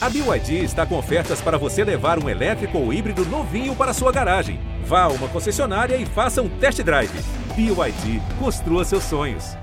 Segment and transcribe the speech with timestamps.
[0.00, 4.12] A BYD está com ofertas para você levar um elétrico ou híbrido novinho para sua
[4.12, 4.60] garagem.
[4.84, 7.10] Vá a uma concessionária e faça um test drive.
[7.56, 9.56] BYD, construa seus sonhos.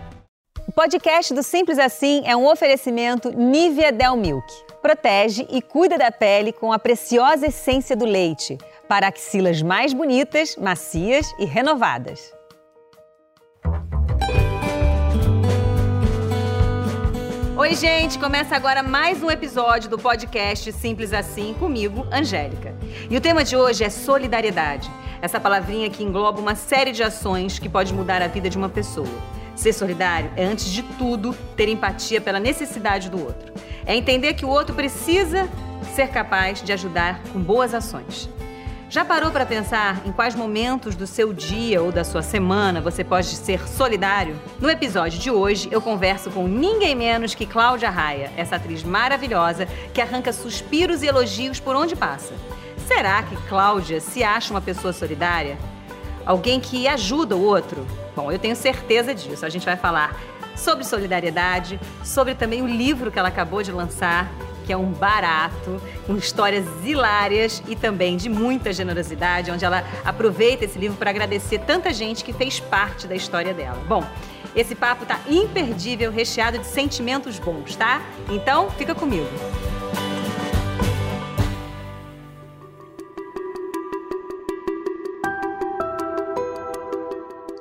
[0.68, 4.46] O podcast do Simples Assim é um oferecimento Nivea Del Milk.
[4.82, 8.58] Protege e cuida da pele com a preciosa essência do leite
[8.90, 12.35] para axilas mais bonitas, macias e renovadas.
[17.66, 18.20] Oi, gente!
[18.20, 22.76] Começa agora mais um episódio do podcast Simples Assim comigo, Angélica.
[23.10, 24.88] E o tema de hoje é solidariedade.
[25.20, 28.70] Essa palavrinha que engloba uma série de ações que pode mudar a vida de uma
[28.70, 29.10] pessoa.
[29.56, 33.52] Ser solidário é, antes de tudo, ter empatia pela necessidade do outro.
[33.84, 35.50] É entender que o outro precisa
[35.96, 38.30] ser capaz de ajudar com boas ações.
[38.88, 43.04] Já parou para pensar em quais momentos do seu dia ou da sua semana você
[43.04, 44.40] pode ser solidário?
[44.60, 49.68] No episódio de hoje, eu converso com ninguém menos que Cláudia Raia, essa atriz maravilhosa
[49.92, 52.34] que arranca suspiros e elogios por onde passa.
[52.88, 55.58] Será que Cláudia se acha uma pessoa solidária?
[56.24, 57.86] Alguém que ajuda o outro?
[58.16, 59.46] Bom, eu tenho certeza disso.
[59.46, 60.16] A gente vai falar
[60.56, 64.32] sobre solidariedade, sobre também o livro que ela acabou de lançar,
[64.66, 70.66] que é um barato, com histórias hilárias e também de muita generosidade, onde ela aproveita
[70.66, 73.80] esse livro para agradecer tanta gente que fez parte da história dela.
[73.88, 74.04] Bom,
[74.56, 78.02] esse papo tá imperdível, recheado de sentimentos bons, tá?
[78.30, 79.28] Então, fica comigo.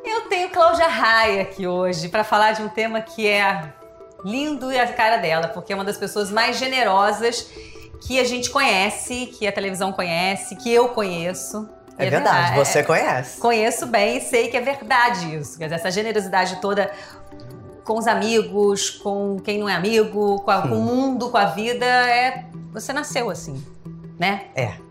[0.05, 3.75] Eu tenho Cláudia Raia aqui hoje para falar de um tema que é
[4.25, 7.49] lindo e a cara dela, porque é uma das pessoas mais generosas
[8.01, 11.69] que a gente conhece, que a televisão conhece, que eu conheço.
[11.97, 13.41] É, é verdade, verdade, você é, conhece.
[13.41, 15.59] Conheço bem e sei que é verdade isso.
[15.59, 16.91] Quer dizer, essa generosidade toda
[17.85, 21.47] com os amigos, com quem não é amigo, com, a, com o mundo, com a
[21.47, 23.65] vida, é você nasceu assim,
[24.19, 24.47] né?
[24.57, 24.84] É.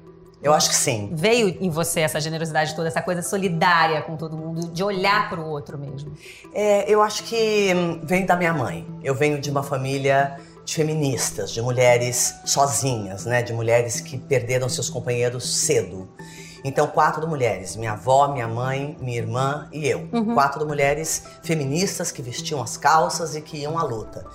[0.44, 1.10] Eu acho que sim.
[1.14, 5.40] Veio em você essa generosidade toda, essa coisa solidária com todo mundo, de olhar para
[5.40, 6.12] o outro mesmo?
[6.54, 8.86] É, eu acho que hum, vem da minha mãe.
[9.02, 13.42] Eu venho de uma família de feministas, de mulheres sozinhas, né?
[13.42, 16.10] De mulheres que perderam seus companheiros cedo.
[16.64, 20.08] Então, quatro mulheres: minha avó, minha mãe, minha irmã e eu.
[20.12, 20.34] Uhum.
[20.34, 24.26] Quatro mulheres feministas que vestiam as calças e que iam à luta.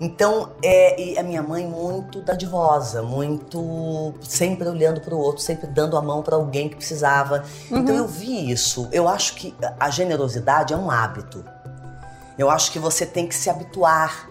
[0.00, 5.96] Então, é, a minha mãe muito dadivosa, muito sempre olhando para o outro, sempre dando
[5.96, 7.44] a mão para alguém que precisava.
[7.66, 7.84] Então, uhum.
[7.84, 8.88] Então, eu vi isso.
[8.90, 11.44] Eu acho que a generosidade é um hábito.
[12.38, 14.28] Eu acho que você tem que se habituar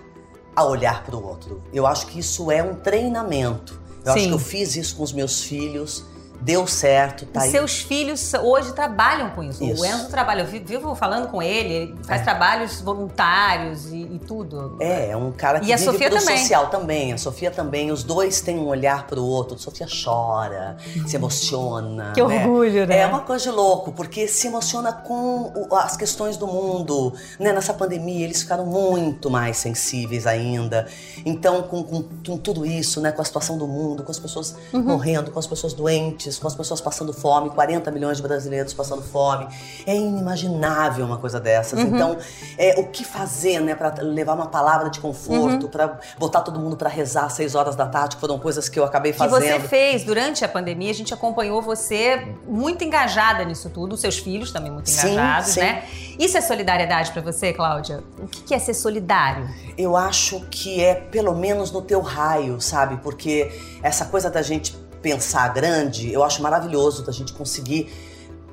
[0.55, 1.63] a olhar para o outro.
[1.71, 3.79] Eu acho que isso é um treinamento.
[4.03, 4.19] Eu Sim.
[4.19, 6.05] acho que eu fiz isso com os meus filhos
[6.41, 7.51] deu certo, tá e aí.
[7.51, 9.63] Seus filhos hoje trabalham com isso.
[9.63, 9.81] isso.
[9.81, 12.23] O Enzo trabalha, eu vivo falando com ele, ele faz é.
[12.23, 14.77] trabalhos voluntários e, e, tudo.
[14.79, 16.37] É, é um cara que e a vive Sofia pro também.
[16.37, 17.13] social também.
[17.13, 19.55] A Sofia também, os dois têm um olhar pro outro.
[19.55, 20.77] A Sofia chora,
[21.07, 22.11] se emociona.
[22.13, 22.45] Que né?
[22.45, 22.99] orgulho, né?
[22.99, 27.13] É uma coisa de louco, porque se emociona com as questões do mundo.
[27.39, 27.53] Né?
[27.53, 30.87] Nessa pandemia, eles ficaram muito mais sensíveis ainda.
[31.25, 33.11] Então, com, com, com tudo isso, né?
[33.11, 34.81] com a situação do mundo, com as pessoas uhum.
[34.81, 39.01] morrendo, com as pessoas doentes, com as pessoas passando fome, 40 milhões de brasileiros passando
[39.01, 39.47] fome.
[39.85, 41.79] É inimaginável uma coisa dessas.
[41.79, 41.95] Uhum.
[41.95, 42.17] Então,
[42.57, 45.71] é, o que fazer, né, para levar uma palavra de conforto, uhum.
[45.71, 48.79] para botar todo mundo para rezar às 6 horas da tarde, que foram coisas que
[48.79, 49.41] eu acabei fazendo.
[49.41, 54.17] Que você fez durante a pandemia, a gente acompanhou você muito engajada nisso tudo, seus
[54.17, 55.59] filhos também muito engajados, sim, sim.
[55.61, 55.83] né?
[56.19, 58.03] Isso é solidariedade para você, Cláudia?
[58.19, 59.49] O que é ser solidário?
[59.77, 62.97] Eu acho que é pelo menos no teu raio, sabe?
[62.97, 63.51] Porque
[63.81, 67.93] essa coisa da gente pensar grande, eu acho maravilhoso da gente conseguir.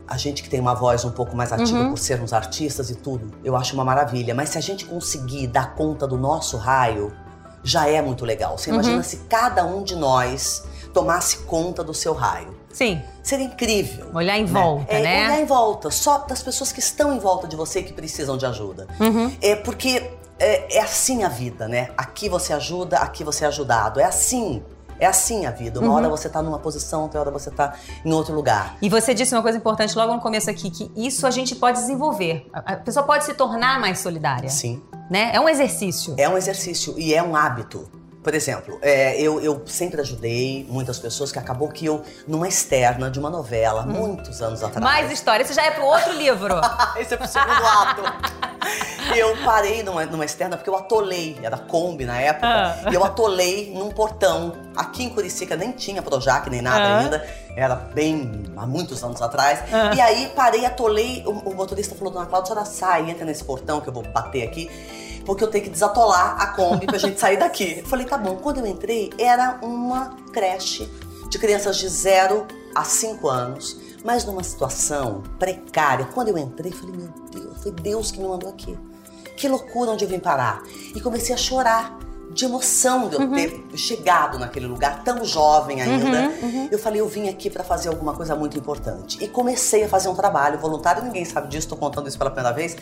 [0.07, 1.91] A gente que tem uma voz um pouco mais ativa uhum.
[1.91, 4.35] por sermos artistas e tudo, eu acho uma maravilha.
[4.35, 7.13] Mas se a gente conseguir dar conta do nosso raio,
[7.63, 8.59] já é muito legal.
[8.59, 9.03] Você imagina uhum.
[9.05, 12.59] se cada um de nós tomasse conta do seu raio.
[12.73, 13.01] Sim.
[13.23, 14.09] Seria incrível.
[14.13, 14.53] Olhar em né?
[14.53, 15.27] volta, é, né?
[15.27, 18.47] Olhar em volta, só das pessoas que estão em volta de você que precisam de
[18.47, 18.89] ajuda.
[18.99, 19.33] Uhum.
[19.41, 21.91] É porque é, é, assim a vida, né?
[21.97, 24.01] Aqui você ajuda, aqui você é ajudado.
[24.01, 24.63] É assim
[25.01, 25.81] é assim a vida.
[25.81, 25.95] Uma uhum.
[25.95, 27.75] hora você tá numa posição, outra hora você tá
[28.05, 28.77] em outro lugar.
[28.81, 31.79] E você disse uma coisa importante logo no começo aqui, que isso a gente pode
[31.79, 32.49] desenvolver.
[32.53, 34.51] A pessoa pode se tornar mais solidária.
[34.51, 34.83] Sim.
[35.11, 35.31] Né?
[35.33, 36.15] É um exercício.
[36.19, 37.89] É um exercício e é um hábito.
[38.23, 43.11] Por exemplo, é, eu, eu, sempre ajudei muitas pessoas que acabou que eu, numa externa
[43.11, 43.93] de uma novela, hum.
[43.93, 44.85] muitos anos atrás.
[44.85, 46.61] Mais história, isso já é pro outro livro.
[47.01, 48.03] Esse é pro segundo ato.
[49.19, 52.91] eu parei numa, numa externa porque eu atolei, era Kombi na época, ah.
[52.91, 54.53] e eu atolei num portão.
[54.77, 56.99] Aqui em Curicica nem tinha Projac nem nada ah.
[56.99, 57.27] ainda,
[57.57, 59.61] era bem há muitos anos atrás.
[59.73, 59.95] Ah.
[59.95, 63.45] E aí parei, atolei, o, o motorista falou, dona Cláudia, a senhora sai, entra nesse
[63.45, 64.71] portão que eu vou bater aqui.
[65.25, 67.79] porque eu tenho que desatolar a Kombi pra gente sair daqui.
[67.85, 68.37] Eu falei, tá bom.
[68.37, 70.91] Quando eu entrei, era uma creche
[71.31, 76.07] de crianças de 0 a 5 anos, mas numa situação precária.
[76.07, 78.77] Quando eu entrei, falei, meu Deus, foi Deus que me mandou aqui.
[79.41, 80.63] Que loucura onde eu vim parar.
[80.95, 81.99] E comecei a chorar
[82.33, 83.33] de emoção de eu Uhum.
[83.35, 86.29] ter chegado naquele lugar tão jovem ainda.
[86.29, 86.69] Uhum, uhum.
[86.71, 89.19] Eu falei, eu vim aqui para fazer alguma coisa muito importante.
[89.21, 92.55] E comecei a fazer um trabalho voluntário, ninguém sabe disso, tô contando isso pela primeira
[92.55, 92.77] vez.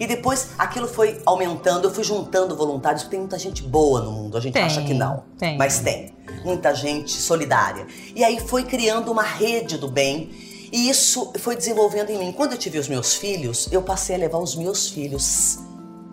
[0.00, 4.10] E depois aquilo foi aumentando, eu fui juntando voluntários, porque tem muita gente boa no
[4.10, 5.22] mundo, a gente Tem, acha que não.
[5.38, 5.58] tem.
[5.58, 6.14] Mas tem.
[6.44, 7.86] Muita gente solidária.
[8.16, 10.30] E aí foi criando uma rede do bem.
[10.72, 12.32] E isso foi desenvolvendo em mim.
[12.32, 15.58] Quando eu tive os meus filhos, eu passei a levar os meus filhos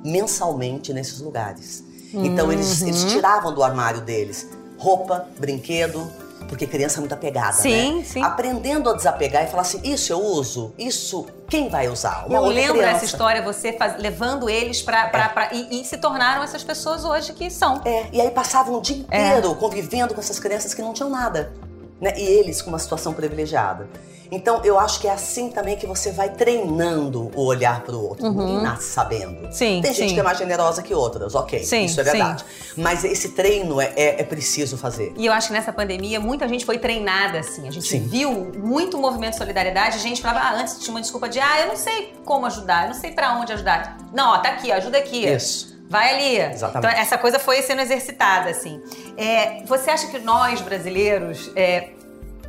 [0.03, 1.83] mensalmente nesses lugares.
[2.13, 2.87] Então eles, Uhum.
[2.89, 6.11] eles tiravam do armário deles roupa, brinquedo,
[6.49, 8.03] porque criança é muito apegada, Sim, né?
[8.03, 8.21] sim.
[8.23, 12.25] Aprendendo a desapegar e falar assim, isso eu uso, isso quem vai usar?
[12.27, 12.93] Uma Eu lembro criança.
[12.93, 15.07] dessa história, você faz- levando eles pra.
[15.07, 17.79] pra, pra- e, e se tornaram essas pessoas hoje que são.
[17.85, 19.27] É, e aí passavam o dia É.
[19.37, 21.53] inteiro convivendo com essas crianças que não tinham nada.
[22.01, 22.13] Né?
[22.17, 23.87] E eles com uma situação privilegiada.
[24.33, 28.25] Então, eu acho que é assim também que você vai treinando o olhar pro outro.
[28.25, 28.37] Uhum.
[28.45, 29.51] Ninguém nasce sabendo.
[29.53, 30.13] Sim, Tem gente sim.
[30.13, 31.61] que é mais generosa que outras, ok.
[31.65, 32.11] Sim, isso é sim.
[32.11, 32.45] verdade.
[32.77, 35.11] Mas esse treino é, é- é preciso fazer.
[35.17, 37.67] E eu acho que nessa pandemia muita gente foi treinada assim.
[37.67, 38.07] A gente Sim.
[38.07, 39.97] viu muito movimento de solidariedade.
[39.97, 42.83] A gente falava, ah, antes tinha uma desculpa de, ah, eu não sei como ajudar,
[42.83, 43.97] eu não sei pra onde ajudar.
[44.13, 45.25] Não, ó, tá aqui, ó, ajuda aqui.
[45.27, 45.70] Isso.
[45.91, 46.53] Vai ali.
[46.53, 46.89] Exatamente.
[46.89, 48.81] Então, essa coisa foi sendo exercitada, assim.
[49.17, 51.89] É, você acha que nós, brasileiros, é,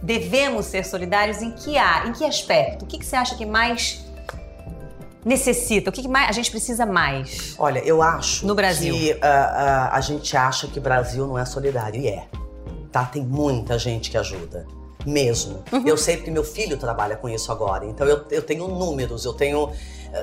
[0.00, 2.84] devemos ser solidários em que, a, em que aspecto?
[2.84, 4.04] O que, que você acha que mais
[5.24, 5.90] necessita?
[5.90, 7.56] O que, que mais, a gente precisa mais?
[7.58, 8.94] Olha, eu acho No Brasil.
[8.94, 12.00] que ah, ah, a gente acha que o Brasil não é solidário.
[12.00, 12.26] E é.
[12.92, 13.04] Tá?
[13.04, 14.66] Tem muita gente que ajuda.
[15.04, 15.64] Mesmo.
[15.72, 15.82] Uhum.
[15.84, 17.84] Eu sei porque meu filho trabalha com isso agora.
[17.86, 19.72] Então eu, eu tenho números, eu tenho,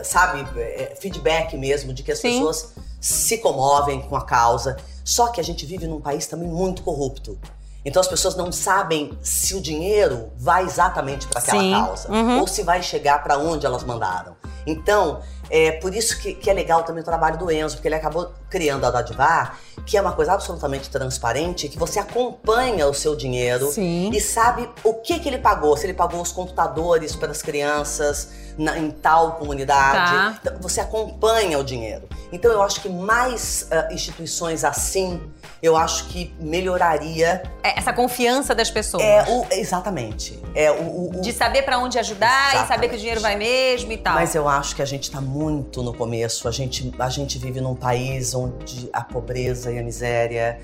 [0.03, 2.33] sabe, eh, feedback mesmo de que as Sim.
[2.33, 4.77] pessoas se comovem com a causa.
[5.03, 7.37] Só que a gente vive num país também muito corrupto.
[7.83, 11.71] Então as pessoas não sabem se o dinheiro vai exatamente para aquela Sim.
[11.71, 12.39] causa Uhum.
[12.41, 14.35] ou se vai chegar para onde elas mandaram.
[14.67, 17.95] Então, é por isso que, que é legal também o trabalho do Enzo, porque ele
[17.95, 19.57] acabou criando a Dadivar,
[19.89, 24.11] que é uma coisa absolutamente transparente, que você acompanha o seu dinheiro Sim.
[24.13, 25.75] e sabe o que, que ele pagou.
[25.75, 30.11] Se ele pagou os computadores para as crianças na- em tal comunidade.
[30.11, 30.39] Tá.
[30.39, 32.07] Então, você acompanha o dinheiro.
[32.31, 35.19] Então eu acho que mais ah, instituições assim,
[35.61, 37.43] eu acho que melhoraria.
[37.63, 39.03] É, Essa confiança das pessoas.
[39.03, 40.39] É o, exatamente.
[40.55, 42.99] É o, o- De saber pra onde ajudar e saber que o Exatamente.
[42.99, 44.13] dinheiro vai mesmo e tal.
[44.15, 46.47] Mas eu acho que a gente está muito no começo.
[46.47, 50.59] A gente, a gente vive num país onde a pobreza e a miséria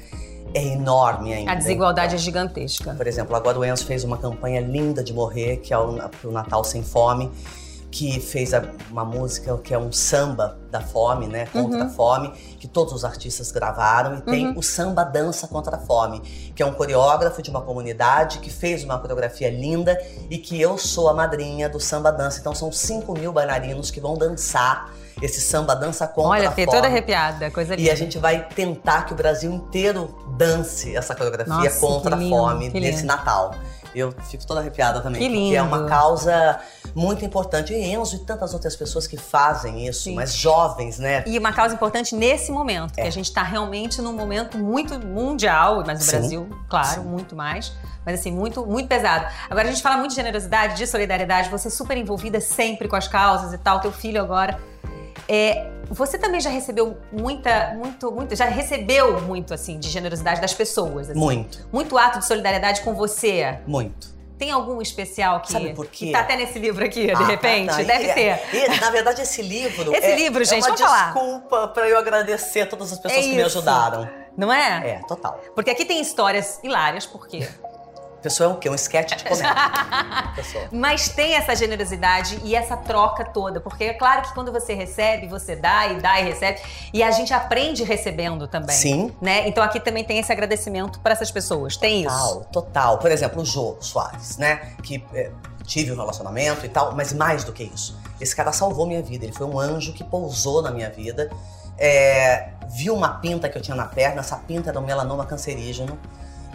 [0.53, 1.51] é enorme ainda.
[1.51, 2.93] A desigualdade é gigantesca.
[2.93, 6.31] Por exemplo, agora o Enzo fez uma campanha linda de morrer, que é o, o
[6.31, 7.29] Natal Sem Fome,
[7.95, 8.51] que fez
[8.91, 11.45] uma música que é um samba da fome, né?
[11.45, 11.85] Contra Uhum.
[11.85, 14.17] a fome, que todos os artistas gravaram.
[14.17, 16.19] E tem o Samba Dança Contra a Fome,
[16.53, 19.97] que é um coreógrafo de uma comunidade que fez uma coreografia linda
[20.29, 22.41] e que eu sou a madrinha do Samba Dança.
[22.41, 24.91] Então são 5 mil bailarinos que vão dançar
[25.21, 26.65] esse Samba Dança Contra Olha, a Fome.
[26.67, 27.87] toda arrepiada, coisa linda.
[27.87, 32.19] E a gente vai tentar que o Brasil inteiro dance essa coreografia Nossa, contra a
[32.19, 33.05] fome nesse.
[33.05, 33.55] Natal.
[33.95, 35.63] Eu fico toda arrepiada também, Que porque é lindo.
[35.75, 36.59] uma causa
[36.93, 37.73] muito importante.
[37.73, 40.15] E Enzo e tantas outras pessoas que fazem isso, Sim.
[40.15, 41.23] mas jovens, né?
[41.25, 43.07] E uma causa importante nesse momento, que É.
[43.07, 47.07] a gente está realmente num momento muito mundial, mas no Sim, Brasil, claro, sim.
[47.07, 47.71] muito mais.
[48.05, 49.25] Mas assim, muito, muito pesado.
[49.49, 52.95] Agora a gente fala muito de generosidade, de solidariedade, você é super envolvida sempre com
[52.95, 54.59] as causas e tal, teu filho agora.
[55.27, 60.53] É, você também já recebeu muita, muito, muito, já recebeu muito assim de generosidade das
[60.53, 61.19] pessoas, assim?
[61.19, 63.59] Muito, Muito ato de solidariedade com você.
[63.67, 64.13] muito.
[64.37, 66.07] Tem algum especial que, Sabe por quê?
[66.07, 67.67] que tá até nesse livro aqui, de Ah, repente?
[67.69, 67.83] tá, tá.
[67.83, 68.39] Deve E- ter.
[68.53, 69.95] e, na verdade, esse livro.
[69.95, 73.29] Esse é, livro, gente, é uma desculpa pra eu agradecer a todas as pessoas É
[73.29, 74.09] que me ajudaram.
[74.35, 74.89] Não é?
[74.89, 75.39] É, total.
[75.55, 77.47] Porque aqui tem histórias hilárias, por quê?
[78.25, 78.67] Pessoa é o quê?
[78.67, 79.53] Um esquete de comédia.
[80.73, 85.27] Mas tem essa generosidade e essa troca toda, porque é claro que quando você recebe,
[85.27, 86.59] você dá e dá e recebe,
[86.91, 88.75] e a gente aprende recebendo também.
[88.75, 89.15] Sim.
[89.21, 89.47] Né?
[89.47, 91.77] Então aqui também tem esse agradecimento para essas pessoas.
[91.77, 92.09] Tem isso.
[92.09, 92.97] Total, total.
[92.97, 94.71] Por exemplo, o Jô Soares, né?
[94.81, 95.29] Que é,
[95.63, 97.95] tive um relacionamento e tal, mas mais do que isso.
[98.19, 99.23] Esse cara salvou minha vida.
[99.23, 101.29] Ele foi um anjo que pousou na minha vida.
[101.77, 105.99] É, viu uma pinta que eu tinha na perna, essa pinta era um melanoma cancerígeno.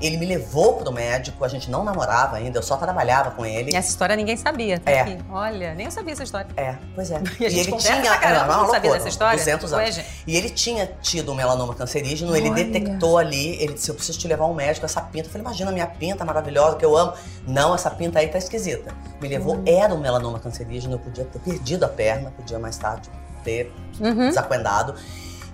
[0.01, 3.73] Ele me levou pro médico, a gente não namorava ainda, eu só trabalhava com ele.
[3.73, 4.79] E essa história ninguém sabia.
[4.79, 5.01] Tá É.
[5.01, 5.19] aqui.
[5.31, 6.49] Olha, nem eu sabia essa história.
[6.57, 7.21] É, pois é.
[7.41, 8.11] E a gente ele conversa tinha.
[8.11, 9.37] pra caramba, é, uma não sabia dessa história?
[9.39, 9.95] 200 Ué, anos.
[9.97, 10.09] gente.
[10.27, 12.65] E ele tinha tido um melanoma cancerígeno, ele Olha.
[12.65, 15.27] detectou ali, ele disse: Eu preciso te levar ao médico, essa pinta.
[15.29, 17.13] Eu falei: Imagina, minha pinta maravilhosa, que eu amo.
[17.47, 18.95] Não, essa pinta aí tá esquisita.
[19.21, 19.65] Me levou, Hum.
[19.67, 23.11] era um melanoma cancerígeno, eu podia ter perdido a perna, podia mais tarde
[23.45, 24.29] ter Uhum.
[24.29, 24.95] desacuendado.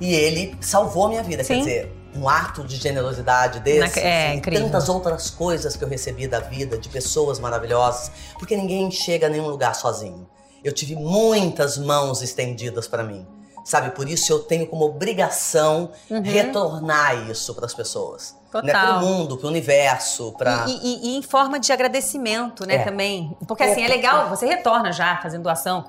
[0.01, 1.43] E ele salvou a minha vida.
[1.43, 1.55] Sim.
[1.55, 4.01] Quer dizer, um ato de generosidade desse.
[4.01, 4.67] Na- é, assim, incrível.
[4.67, 8.11] tantas outras coisas que eu recebi da vida, de pessoas maravilhosas.
[8.39, 10.27] Porque ninguém chega a nenhum lugar sozinho.
[10.65, 13.27] Eu tive muitas mãos estendidas para mim.
[13.65, 15.91] Sabe, por isso eu tenho como obrigação
[16.23, 18.35] retornar isso para as pessoas.
[18.55, 18.61] Né?
[18.61, 18.67] Uhum.
[18.71, 20.65] Para o mundo, para o universo, para.
[20.69, 22.85] E, e- e em forma de agradecimento, né, É.
[22.85, 23.37] também.
[23.47, 25.85] Porque assim, é legal, você retorna já fazendo doação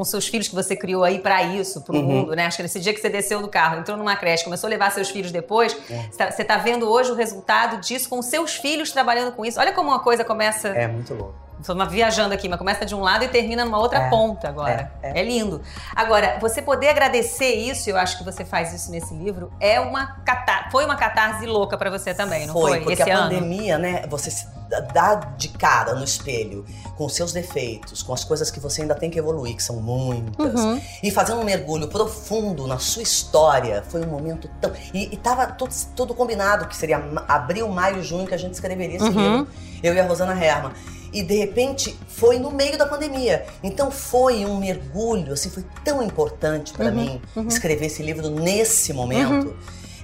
[0.00, 2.02] com seus filhos que você criou aí pra isso, pro Uhum.
[2.02, 2.46] mundo, né?
[2.46, 4.90] Acho que nesse dia que você desceu do carro, entrou numa creche, começou a levar
[4.90, 6.04] seus filhos depois, É.
[6.10, 9.60] você tá- você tá vendo hoje o resultado disso com seus filhos trabalhando com isso.
[9.60, 11.34] Olha como uma coisa começa É muito louco.
[11.68, 14.90] Uma- viajando aqui, mas começa de um lado e termina numa outra É, ponta agora.
[15.02, 15.22] É, é, é.
[15.22, 15.60] lindo.
[15.94, 20.06] Agora, você poder agradecer isso, eu acho que você faz isso nesse livro, é uma
[20.24, 22.78] catar foi uma catarse louca pra você também, não foi?
[22.80, 23.28] porque Esse a ano.
[23.34, 24.04] pandemia, né?
[24.08, 24.46] Você se
[24.92, 26.64] dá de cara no espelho
[26.96, 29.76] com os seus defeitos, com as coisas que você ainda tem que evoluir, que são
[29.76, 30.60] muitas.
[30.60, 30.80] Uhum.
[31.02, 34.70] E fazendo um mergulho profundo na sua história, foi um momento tão.
[34.94, 38.96] E, e tava tudo, tudo combinado, que seria abril, maio, junho que a gente escreveria
[38.96, 39.38] esse Uhum.
[39.38, 39.48] livro.
[39.82, 40.70] Eu e a Rosana Herman.
[41.12, 43.46] E de repente foi no meio da pandemia.
[43.62, 47.48] Então foi um mergulho, assim, foi tão importante para Uhum, mim uhum.
[47.48, 49.56] escrever esse livro nesse momento.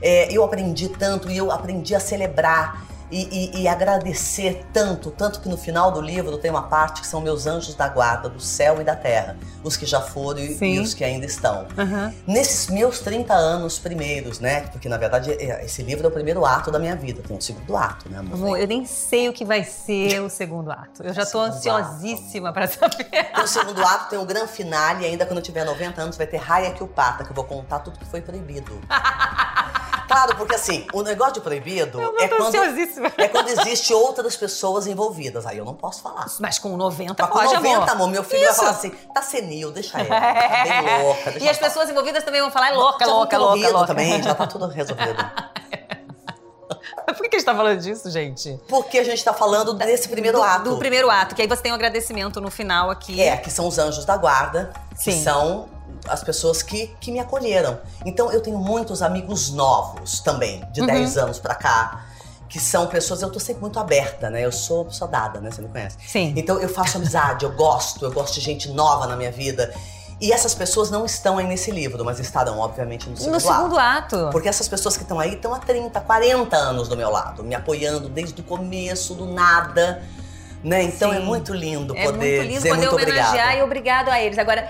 [0.03, 5.41] É, eu aprendi tanto e eu aprendi a celebrar e, e- e agradecer tanto, tanto
[5.41, 8.41] que no final do livro tem uma parte que são meus anjos da guarda, do
[8.41, 11.67] céu e da terra, os que já foram e, e os que ainda estão.
[11.77, 12.13] Uhum.
[12.27, 14.63] Nesses meus 30 anos primeiros, né?
[14.73, 17.41] Porque na verdade é- esse livro é o primeiro ato da minha vida, tem o
[17.41, 18.59] segundo ato, né, amor?
[18.59, 21.03] Eu nem sei o que vai ser o segundo ato.
[21.03, 23.05] Eu já tô Segundo ansiosíssima pra saber.
[23.05, 26.17] Tem o segundo ato, tem o grande finale, e ainda quando eu tiver 90 anos
[26.17, 28.81] vai ter Raia Kilpata, que eu vou contar tudo que foi proibido.
[30.07, 32.55] Claro, porque assim, o negócio de proibido é quando,
[33.19, 35.47] é quando existe outras pessoas envolvidas.
[35.47, 36.27] Aí eu não posso falar.
[36.41, 37.91] Mas com 90 Mas com pode, 90, amor.
[37.91, 38.61] amor, meu filho vai Isso.
[38.61, 41.39] falar assim, tá senil, deixa ela, tá bem louca.
[41.39, 43.87] E as pessoas envolvidas também vão falar, é louca, Já louca, tá louca, louca.
[43.87, 45.17] também, já tá tudo resolvido.
[47.07, 48.61] Por que que a gente tá falando disso, gente?
[48.69, 50.71] Porque a gente tá falando desse primeiro do, ato.
[50.71, 53.21] Do primeiro ato, que aí você tem um agradecimento no final aqui.
[53.21, 54.73] É, que são os anjos da guarda,
[55.03, 55.23] que Sim.
[55.23, 55.69] são
[56.09, 57.79] as pessoas que, que me acolheram.
[58.05, 60.87] Então eu tenho muitos amigos novos também, de Uhum.
[60.87, 62.07] 10 anos pra cá,
[62.49, 64.45] que são pessoas, eu tô sempre muito aberta, né?
[64.45, 65.51] Eu sou pessoa dada, né?
[65.51, 65.97] Você me conhece.
[66.07, 66.33] Sim.
[66.37, 69.75] Então eu faço amizade, eu gosto, eu gosto de gente nova na minha vida.
[70.19, 73.79] E essas pessoas não estão aí nesse livro, mas estarão, obviamente, no segundo, no segundo
[73.79, 74.17] ato.
[74.17, 74.29] ato.
[74.33, 77.55] Porque essas pessoas que estão aí estão há 30, 40 anos do meu lado, me
[77.55, 80.03] apoiando desde o começo, do nada.
[80.65, 80.85] Né?
[80.85, 81.17] Então Sim.
[81.17, 83.59] é muito lindo É poder muito lindo dizer poder muito homenagear obrigado.
[83.59, 84.39] e obrigado a eles.
[84.39, 84.67] Agora,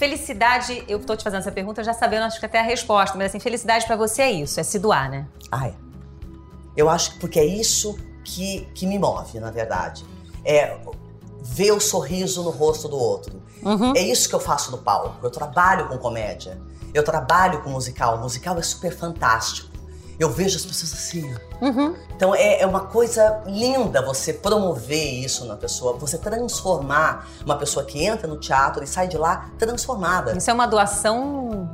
[0.00, 3.26] felicidade, eu tô te fazendo essa pergunta já sabendo, acho que até a resposta, mas
[3.26, 5.28] assim, felicidade pra você é isso, é se doar, né?
[5.52, 5.74] Ah, é.
[6.74, 10.06] Eu acho que porque é isso que, que me move, na verdade.
[10.42, 10.74] É
[11.42, 13.42] ver o sorriso no rosto do outro.
[13.62, 13.92] Uhum.
[13.94, 15.16] É isso que eu faço no palco.
[15.22, 16.58] Eu trabalho com comédia.
[16.94, 18.16] Eu trabalho com musical.
[18.16, 19.69] O musical é super fantástico.
[20.20, 21.34] Eu vejo as pessoas assim.
[21.62, 21.96] Uhum.
[22.14, 27.86] Então é, é uma coisa linda você promover isso na pessoa, você transformar uma pessoa
[27.86, 31.68] que entra no teatro e sai de lá transformada, Isso é uma doação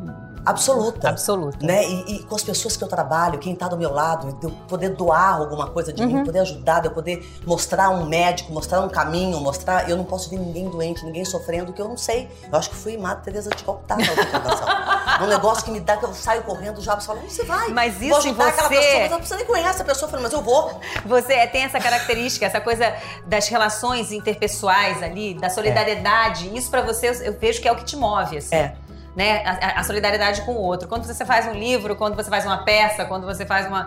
[0.47, 1.09] absoluta.
[1.09, 1.65] absoluta.
[1.67, 1.85] Né?
[1.87, 4.51] E, e com as pessoas que eu trabalho, quem tá do meu lado, de eu
[4.69, 8.81] poder doar alguma coisa de mim, poder ajudar, de eu poder mostrar um médico, mostrar
[8.81, 9.89] um caminho, mostrar.
[9.91, 12.29] Eu não posso ver ninguém doente, ninguém sofrendo, que eu não sei.
[12.51, 15.19] Eu acho que fui Madre Teresa de Calcutá na outra.
[15.21, 17.45] É um negócio que me dá que eu saio correndo já, você fala, onde você
[17.45, 17.69] vai?
[17.71, 20.07] Mas Vou isso em ajudar aquela você- pessoa, mas eu você nem conhece a pessoa,
[20.07, 20.81] eu falei, mas eu vou.
[21.05, 22.95] Você é, tem essa característica, essa coisa
[23.27, 26.57] das relações interpessoais ali, da solidariedade.
[26.57, 28.55] Isso pra você, eu- eu vejo que é o que te move, assim.
[28.55, 28.77] É.
[29.17, 29.43] Né?
[29.47, 30.87] A, a- solidariedade com o outro.
[30.89, 33.87] Quando você faz um livro, quando você faz uma peça, quando você faz uma,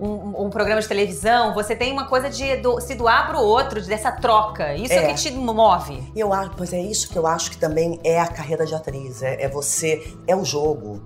[0.00, 3.80] um, um programa de televisão, você tem uma coisa de do- se doar pro outro,
[3.80, 4.74] dessa troca.
[4.74, 5.04] Isso é, É.
[5.04, 6.12] o que te move.
[6.16, 9.22] Eu acho, pois é isso que eu acho que também é a carreira de atriz.
[9.22, 11.00] É, é você, é o jogo.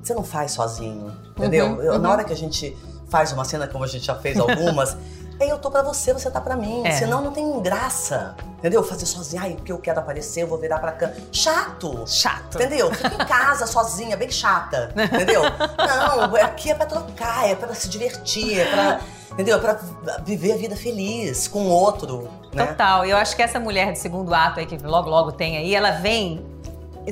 [0.00, 1.66] Você não faz sozinho, entendeu?
[1.66, 2.14] Uhum, Eu- Na uhum.
[2.14, 2.76] hora que a gente
[3.08, 4.96] faz uma cena, como a gente já fez algumas,
[5.48, 6.86] eu tô pra você, você tá pra mim.
[6.86, 6.92] É.
[6.92, 8.82] Senão não tem graça, entendeu?
[8.82, 11.12] Fazer sozinho, ai, porque eu quero aparecer, eu vou virar pra cá.
[11.32, 12.04] Chato!
[12.06, 12.56] Chato.
[12.56, 12.92] Entendeu?
[12.92, 14.92] Fica em casa sozinha, bem chata.
[14.96, 15.42] Entendeu?
[15.42, 19.00] Não, aqui é pra trocar, é pra se divertir, é pra.
[19.32, 19.56] Entendeu?
[19.56, 19.78] É pra
[20.24, 22.28] viver a vida feliz com o outro.
[22.52, 22.66] Né?
[22.66, 23.04] Total.
[23.06, 25.92] Eu acho que essa mulher do segundo ato aí, que logo, logo tem aí, ela
[25.92, 26.44] vem.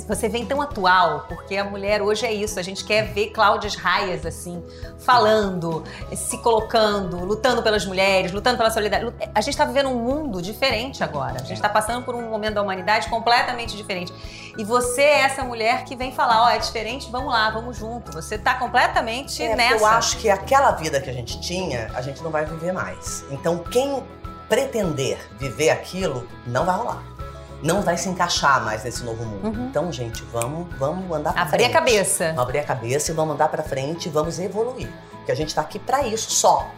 [0.06, 2.58] Você vem tão atual, porque a mulher hoje é isso.
[2.58, 4.62] A gente quer ver Cláudias Raias, assim,
[4.98, 5.82] falando,
[6.14, 9.30] se colocando, lutando pelas mulheres, lutando pela solidariedade.
[9.34, 11.40] A gente tá vivendo um mundo diferente agora.
[11.40, 14.12] A gente tá passando por um momento da humanidade completamente diferente.
[14.56, 18.12] E você é essa mulher que vem falar: ó, é diferente, vamos lá, vamos junto.
[18.12, 19.76] Você tá completamente É, nessa.
[19.76, 23.24] Eu acho que aquela vida que a gente tinha, a gente não vai viver mais.
[23.30, 24.02] Então, quem
[24.48, 27.17] pretender viver aquilo, não vai rolar.
[27.62, 29.60] Não vai se encaixar mais nesse novo mundo.
[29.68, 31.48] Então, gente, vamos, vamos andar pra Uhum.
[31.48, 32.26] Abrir a cabeça.
[32.28, 34.88] Vamos abrir a cabeça e vamos andar pra frente e vamos evoluir.
[35.16, 36.68] Porque a gente tá aqui pra isso só.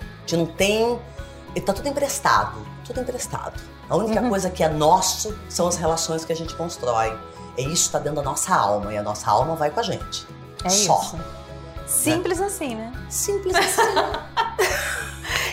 [0.00, 0.98] A gente não tem.
[1.64, 2.58] Tá tudo emprestado.
[2.84, 3.60] Tudo emprestado.
[3.88, 4.28] A única Uhum.
[4.30, 7.16] coisa que é nosso são as relações que a gente constrói.
[7.58, 8.92] É isso que tá dentro da nossa alma.
[8.92, 10.26] E a nossa alma vai com a gente.
[10.64, 11.00] É só.
[11.02, 11.18] isso.
[11.86, 12.92] Simples assim, né?
[13.08, 13.82] Simples assim.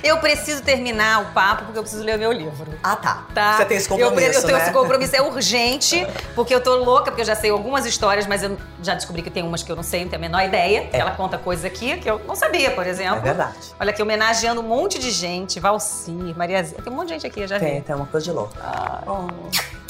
[0.08, 2.68] Eu preciso terminar o papo porque eu preciso ler o meu livro.
[2.82, 3.26] ah, tá.
[3.34, 3.58] Tá?
[3.58, 4.64] Você tem esse Eu, compromisso, eu tenho né?
[4.64, 8.42] esse compromisso, é urgente, porque eu tô louca, porque eu já sei algumas histórias, mas
[8.44, 10.90] eu já descobri que tem umas que eu não sei, não tenho a menor ideia.
[10.94, 11.00] É.
[11.00, 13.18] Ela conta coisas aqui que eu não sabia, por exemplo.
[13.18, 13.58] É verdade.
[13.80, 16.76] Olha aqui, homenageando um monte de gente, Valcir, Maria Zé.
[16.82, 17.82] Tem um monte de gente aqui, eu já Tem, vi.
[17.82, 18.54] tem uma coisa de louco.
[18.62, 19.28] Ah, Oh.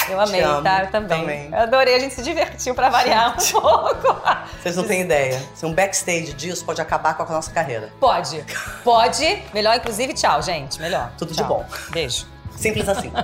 [0.10, 0.84] Eu amei, amo, tá?
[0.84, 1.20] Eu também.
[1.20, 1.50] também.
[1.52, 4.22] Eu adorei, a gente se divertiu pra variar um pouco.
[4.62, 5.42] Vocês não têm ideia.
[5.54, 7.92] Se um backstage disso pode acabar com a nossa carreira.
[8.00, 8.44] Pode,
[8.84, 9.44] pode.
[9.54, 10.80] Melhor, inclusive, tchau, gente.
[10.82, 11.12] Melhor.
[11.18, 11.48] Tudo de Tchau.
[11.48, 11.66] bom.
[11.92, 12.26] Beijo.
[12.56, 13.12] Simples assim.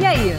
[0.00, 0.38] E aí,